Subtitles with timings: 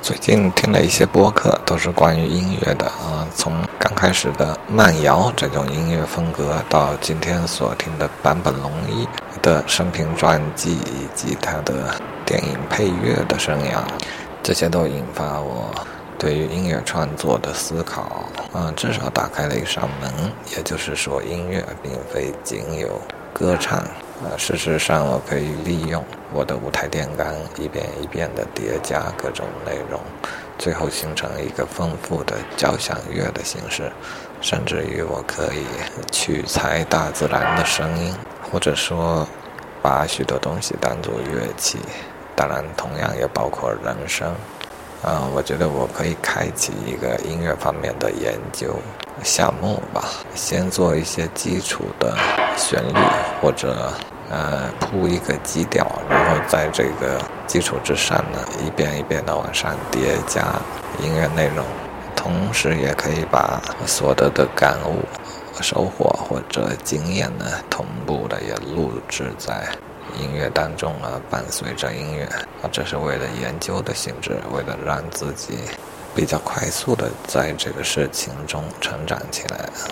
[0.00, 3.26] 最近听了一些播客，都是关于音乐的啊。
[3.34, 9.06] 从刚开始的慢摇这种音乐风格，到今天所听的坂本龙一
[9.42, 13.82] 的生平传记以及他的电影配乐的生涯，
[14.42, 15.70] 这些都引发我
[16.18, 18.72] 对于音乐创作的思考啊。
[18.76, 20.12] 至少打开了一扇门，
[20.56, 23.00] 也就是说，音乐并非仅有
[23.32, 23.82] 歌唱。
[24.24, 30.00] 呃，事实上，我可以利用我的舞台电杆一遍一遍地叠加各种内容，
[30.58, 33.92] 最后形成一个丰富的交响乐的形式。
[34.40, 35.64] 甚至于，我可以
[36.10, 38.12] 取材大自然的声音，
[38.50, 39.26] 或者说
[39.82, 41.78] 把许多东西当作乐器。
[42.34, 44.34] 当然，同样也包括人声。
[45.00, 48.74] 啊，我觉得我可以开启一个音乐方面的研究
[49.22, 52.16] 项目吧，先做一些基础的
[52.58, 52.98] 旋律，
[53.40, 53.90] 或者
[54.28, 60.42] 呃铺一个基调，然后在这个基础之上呢，一遍一遍的往上叠加
[61.00, 61.64] 音乐内容，
[62.14, 65.02] 同时也可以把所得的感悟、
[65.62, 69.66] 收获或者经验呢，同步的也录制在。
[70.18, 75.58] 音乐当中啊，伴随着音乐啊，这是为了研究的性质，为了让自己
[76.14, 79.68] 比较快速的在这个事情中成长起来。